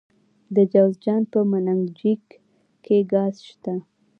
د 0.55 0.57
جوزجان 0.73 1.21
په 1.31 1.39
منګجیک 1.51 2.25
کې 2.83 2.97
ګاز 3.11 3.35
شته. 3.49 3.75